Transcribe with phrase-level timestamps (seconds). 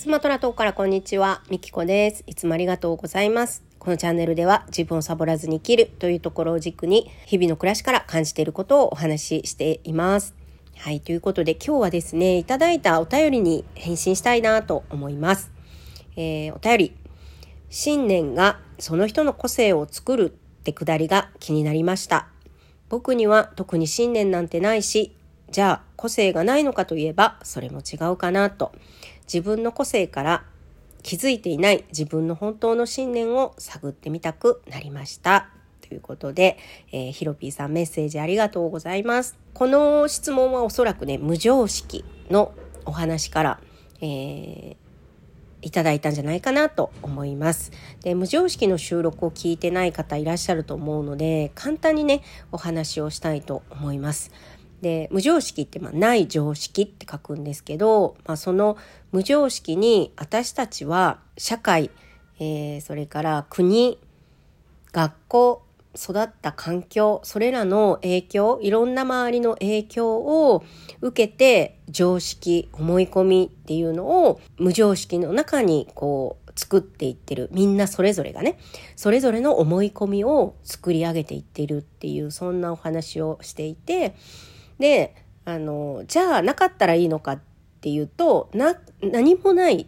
[0.00, 2.24] スマトラ島からこんにちは、みきこです。
[2.26, 3.62] いつもありがとうございます。
[3.78, 10.34] このチャンネルでは自分をサボらずに生きるというところを軸に日々の暮らしから感じていることをお話ししています。
[10.78, 15.52] はい、ということで今日はですね、いただいたお便りに返信したいなと思います。
[16.16, 16.96] えー、お便り。
[17.68, 22.28] 信念がその人の個性を作るってくだりが気になりました。
[22.88, 25.14] 僕には特に信念なんてないし、
[25.50, 28.72] じゃあ個性がないのかといえばそれも違うかなと。
[29.32, 30.44] 自分の個性から
[31.02, 35.50] 気づいていない自分の本当の信念を探ってみたくなりました。
[35.88, 36.56] ということで、
[36.92, 39.36] えー、ヒロピーさんメッセージありがとうございます。
[39.54, 42.54] この質問はおそらくね、無常識の
[42.84, 43.60] お話から、
[44.00, 44.76] えー、
[45.62, 47.72] いただいたんじゃないかなと思います。
[48.02, 54.30] で、無常識の収録を聞いてない方いらっしゃると思うので、簡単にね、お話をしたいと思います。
[54.80, 58.76] で無常識ってまあない常識って書くんですけど、まあ、その
[59.12, 61.90] 無常識に私たちは社会、
[62.38, 63.98] えー、それから国
[64.92, 65.62] 学校
[65.96, 70.64] 育った環境それらの影響いろんな周りの影響を
[71.00, 77.48] 受けて常識思い込みっていうのを無常識の中にこう作っていってる。
[77.52, 78.58] みんなそれぞれがね
[78.94, 84.14] それぞれの思い込みを作り上げていってるっていうそんなお話をしていて
[84.80, 85.14] で
[85.44, 87.40] あのじゃあなかったらいいのかっ
[87.80, 89.86] ていうとな何もない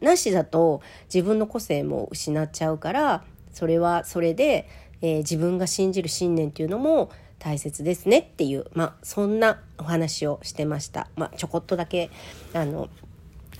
[0.00, 4.68] なしだと自分の個性も失っちゃうからそれはそれで、
[5.00, 11.08] えー、自分が信じる信念っていうのも大切ですねっていう、まあ、そんなお話をしてました。
[11.16, 12.08] まあ、ちょこっとだけ
[12.52, 12.88] あの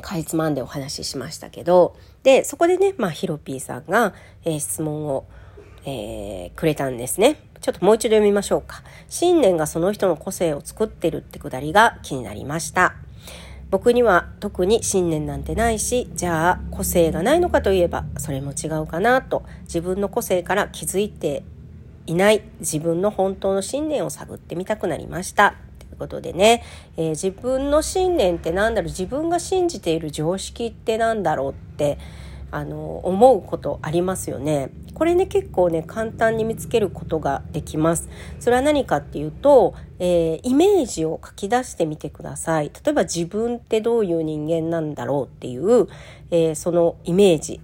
[0.00, 5.26] かいつまんでお話ししましたけどでそこでね、まあ、ヒロピーさんが、えー、質問を、
[5.88, 7.40] えー、くれたんですね。
[7.60, 8.82] ちょっともう一度読みましょうか。
[9.08, 12.94] 信念がその人の個性を作ってるってくだりが気になりました。
[13.70, 21.42] 僕には特に信念なんてないし、じゃあ個性がないのかといえばそれも違うかなと自分の個性から気づいて
[22.06, 25.56] いない自分の本当の信念を探ってみたくなりました。
[25.78, 26.62] ということでね、
[26.96, 31.98] えー、自分の信念って何だろう自分が信じている常識って何だろうって
[32.50, 34.70] あの思うことありますよね。
[34.94, 38.08] これね結構ね簡単に見つけることができます。
[38.40, 42.72] それは何かっていうと、えー、イメージを書き出してみてください。
[42.84, 45.86] 例えば自分ってどういう人間なんだろうっていう、
[46.30, 47.60] えー、そのイメージ。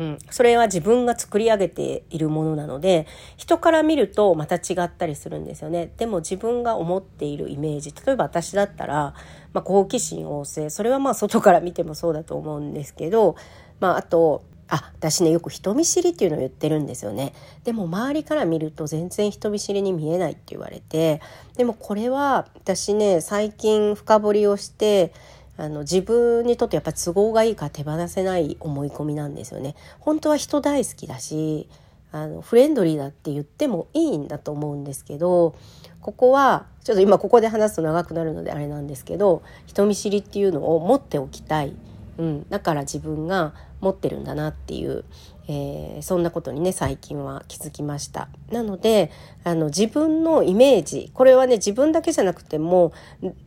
[0.00, 3.06] うん、それは自分が作り上げているものなので
[3.36, 9.14] 人から見るとまた違ったりするんですよねでも自分が思っているイメージ例えば私だったら、
[9.52, 13.36] まあ、好奇心旺盛それはまあ外から見てもそうだと思うんですけど
[13.80, 17.34] まあ、あとあ私ねよく人見知りっていうのを言ってるんですよね。
[17.64, 21.20] でも周りから見ると全然人見知りに見えないって言われて
[21.56, 25.12] でもこれは私ね最近深掘りをして
[25.56, 29.74] あの自分にとってやっぱ都合がいいか手放せない思い込みなんですよね。
[29.98, 31.68] 本当は人大好きだし
[32.12, 35.54] あのフレンドリーだって言ってもいいんだと思うんですけど
[36.00, 41.74] ここはちょっと今ここで話すと長くなるのであれなんですけど人見知りっていうのを持っておきたい、
[42.20, 45.06] うん、だから自分が持ってるんだなっていう、
[45.48, 48.28] えー、そんなことにね最近は気づきました。
[48.50, 49.10] なので
[49.42, 52.92] あの自分のイメージこれはね自分だけじゃなくても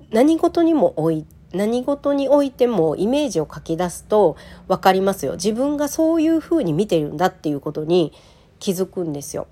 [0.09, 5.33] 何事にもおい何事においてもイメージを書き出すと分かりますよ。
[5.33, 8.11] 自分がそういうふうに見てるんだっていうことに
[8.57, 9.45] 気づくんですよ。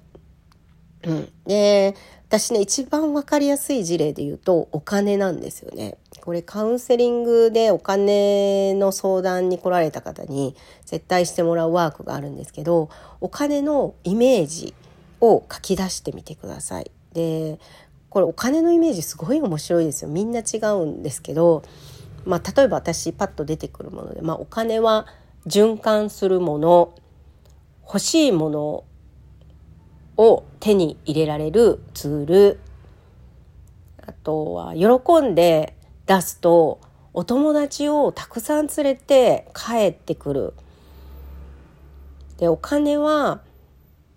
[1.03, 1.95] うん、で
[2.27, 5.99] 私ね一番分かりやすい事例で言うとお金なんですよね。
[6.21, 10.55] これカウンセリングでお金の相談に来られた方に
[10.85, 12.89] 絶対してもらうワークがあるんですけど
[13.19, 14.73] お金のイメージ
[15.19, 16.91] を書き出してみてください。
[17.13, 17.59] で
[18.09, 21.63] これお金のイメージすごい面白いですよみんな違うんですけど、
[22.25, 25.07] まあ、例えば私パッと出てくるもので、まあ、お金は
[25.47, 26.93] 循環するもの
[27.85, 28.83] 欲しいもの
[30.17, 32.59] を手に入れられるツール
[34.05, 35.73] あとは喜んで
[36.11, 36.81] 出すと
[37.13, 40.53] お友達をたくさん連れて帰ってくる。
[42.37, 43.41] でお金は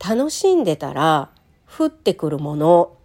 [0.05, 1.31] 楽しんでたら
[1.79, 2.97] 降ってくるもの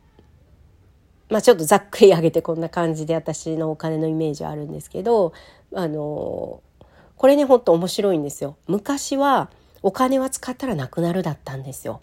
[1.30, 5.34] まあちょっとざっくり上げてこんな感じで私のお金のイメージはあるんですけど
[5.76, 6.64] あの
[7.16, 8.58] これねほんと面白いんですよ。
[8.68, 9.52] 昔は
[9.84, 12.02] お金は使ったらなくなるだったんですよ。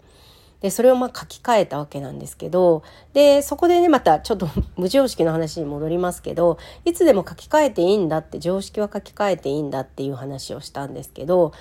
[0.61, 2.83] でそれをまあ書き換えたわけなんですけど
[3.13, 11.53] でそこでねまたちょっと 無常識の話に戻りますけどいつでも書き換えていいんだって常識は書き換えていいんだっていう話をしたんですけど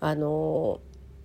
[0.00, 0.80] あの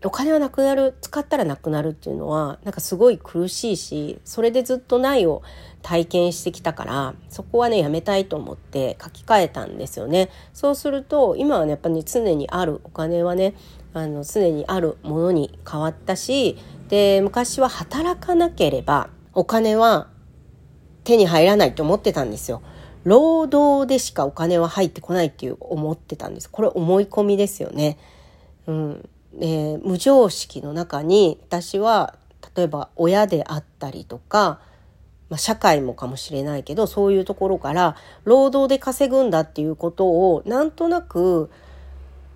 [0.06, 5.42] お金はなくなる使ったらなくなるっていうのはなんかすごい苦しいしそれでずっとないを
[5.82, 10.30] 体験してきたからそこはねやめたいと思って書き換えたんですよね。
[10.54, 13.56] そうすると今はねやっぱり、ね、常にあるお金はね
[14.00, 16.58] あの常にあるものに変わったし
[16.90, 20.08] で昔は働かなければお金は
[21.04, 22.62] 手に入らないと思ってたんですよ。
[23.04, 26.50] 労働でしかお金は入ってこないっていう思ってたんです。
[26.50, 27.98] これ思い込みですよね。
[28.66, 29.10] うん。
[29.40, 32.16] えー、無常識の中に私は
[32.56, 34.60] 例えば親であったりとか、
[35.30, 41.52] まあ、社会もかもしれないけどそういうところから労働で稼ぐんだっていうことをなんとなく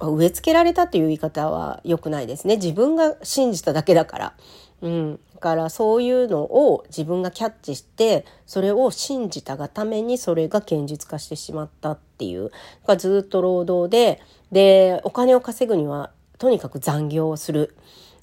[0.09, 4.33] 植え付けられたという言い方は良くないですね自分が信じただけだから。
[4.81, 12.49] うん、だからそういうのを自分がキャッチしてそれを信じたがためにそれが現実化してしまったっていう
[12.97, 14.19] ずっと労働で
[14.51, 16.09] でお金を稼ぐには
[16.39, 17.75] とにかく残業をする。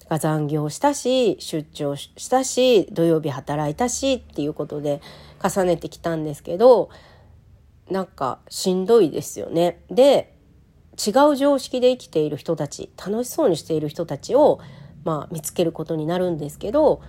[0.09, 5.01] が残業したし出張したし土曜日働いたしっていうことで
[5.41, 6.89] 重ねてきたんですけど
[7.89, 9.81] なんかしんどいですよね。
[9.89, 10.35] で
[11.05, 14.59] 違う常識で生きている人たち楽しそうにしている人たちを、
[15.03, 17.01] まあ、見つけることになるんですけど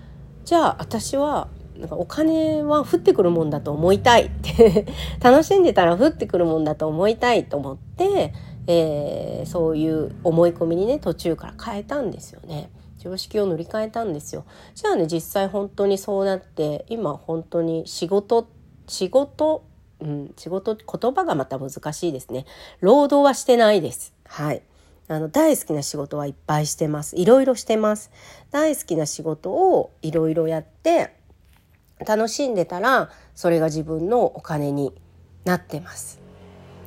[0.44, 4.86] じゃあ私はなんかお金は降ってくるもんだと思いたいって
[5.20, 8.32] 楽しんでたら降ってくるもんだと思いたいと思って
[8.66, 12.70] えー、そういう思い込みにね途中から変えたんですよね。
[12.98, 14.44] 常識を塗り替えたんですよ。
[14.74, 18.46] じゃあね実際本当にそうなって今本当に仕事
[18.86, 19.64] 仕事
[20.00, 22.46] うん、仕事言葉がまた難しいですね。
[22.80, 24.12] 労働はしてないです。
[24.26, 24.62] はい。
[25.08, 27.16] あの大好きな仕事はいっぱいしてます。
[27.16, 28.10] いろいろしてます。
[28.50, 31.16] 大好きな仕事をいろいろやって
[32.06, 34.92] 楽しんでたらそれが自分のお金に
[35.44, 36.20] なってます。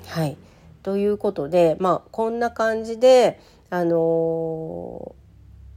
[0.07, 0.37] はい。
[0.83, 3.39] ということで、まあ、こんな感じで、
[3.69, 5.13] あのー、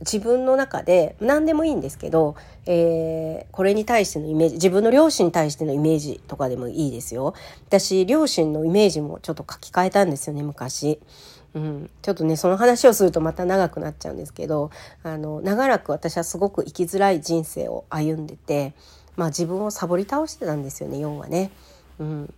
[0.00, 7.34] 自分の中で何でもいいんですけど、えー、これに対してのイメージ自分の両親に対してのイメージとかでもいいですよ。
[7.68, 11.00] 私両親のイメージもちょっと書き換えたんですよね昔。
[11.54, 14.70] うん、ちょっとねその話をするとまた長くなっちゃうんですけど
[15.02, 18.74] あの長らく私はすごく生きづらい人生を歩んでて、
[19.16, 21.50] まあ、自分をサボり倒してたんですよね要はね。
[21.98, 22.34] うん、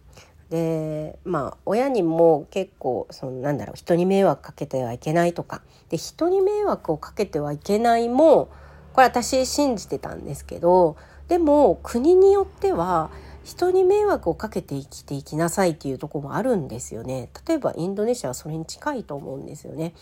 [0.51, 5.63] でまあ親にも結構そのなんだろう人に迷惑かけてはいけないとか。
[5.89, 8.51] で人に迷惑をかけてはいけないも
[8.93, 10.97] これ私信じてたんですけど
[11.29, 13.11] でも国によっては
[13.43, 17.31] 人に迷惑をかけて生きていきなさいっていうとこもあるんですよね。
[17.47, 19.95] 例えばインドネシアはそれに近いと思うんですよね。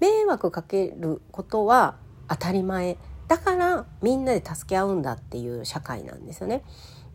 [0.00, 1.96] 迷惑かけることは
[2.28, 2.96] 当たり前。
[3.28, 6.64] だからみんなで助け合うんだっていう社会なんですよね、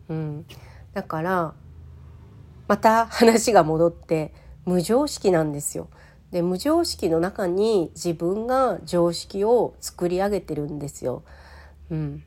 [0.08, 0.46] うん、
[0.92, 1.54] だから
[2.68, 4.32] また話が戻って
[4.64, 5.88] 無常識なんですよ。
[6.30, 11.22] で無常識の中に自分が常識を作り上げてるんですよ。
[11.90, 12.24] うん、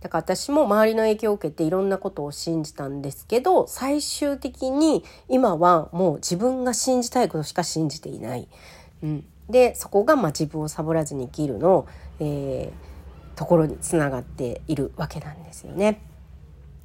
[0.00, 8.48] だから私も周りの影響を受けていろんなことを信じたんですけど最終的に今はもう自分が信じたいことしか信じていない。
[9.02, 11.86] うん、でそこがまあ自分をサボらずに生きるの、
[12.20, 16.02] えー、ところにつながっているわけなんですよね。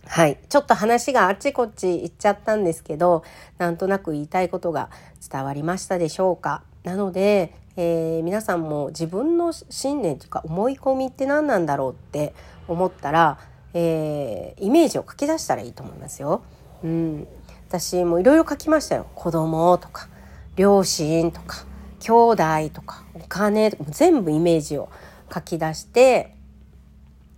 [0.07, 0.39] はい。
[0.49, 3.23] ちょっと話があっちこっち行っちゃったんですけど、
[3.57, 4.89] なんとなく言いたいことが
[5.29, 6.63] 伝わりましたでしょうか？
[6.83, 12.33] なので、えー、皆さんも自分の信念というか思い込みって何なんだろうって
[12.67, 13.39] 思ったら、
[13.73, 16.43] えー、イメージを書き出したらいいと思いますよ。
[16.83, 17.27] うん。
[17.69, 19.07] 私もいろいろ書きましたよ。
[19.15, 20.09] 子供とか、
[20.57, 21.65] 両親とか、
[21.99, 22.35] 兄弟
[22.73, 24.89] とか、お金とか、全部イメージを
[25.33, 26.35] 書き出して、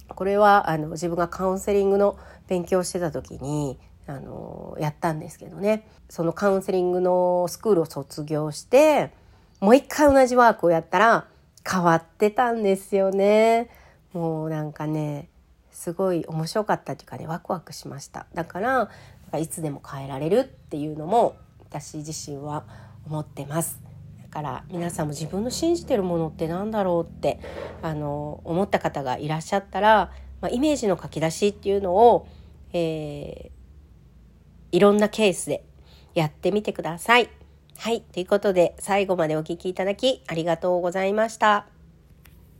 [0.07, 2.17] これはあの自分がカウンセリングの
[2.53, 5.87] 勉強してた時にあのやったんですけどね。
[6.07, 9.11] そのカウンセリングのスクールを卒業して
[9.59, 11.25] もう一回同じワークをやったら
[11.67, 13.71] 変わってたんですよね。
[14.13, 15.29] もうなんかね
[15.71, 18.27] すごい面白かったというかねワクワクしました。
[18.35, 18.89] だから
[19.39, 22.65] いつでも変えられるっていうのも私自身は
[23.07, 23.81] 思ってます。
[24.21, 27.39] だから皆さんも自分の信じてるものって何だろうって
[27.81, 30.11] あの思った方がいらっしゃったら
[30.43, 32.27] まあ、イメージの書き出しっていうのを、
[32.73, 35.63] えー、いろんなケースで
[36.13, 37.29] やってみてください。
[37.77, 38.01] はい。
[38.01, 41.72] ということで、最後までお聴きいただきありがとうございました。